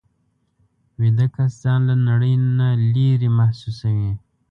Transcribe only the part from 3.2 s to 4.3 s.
محسوسوي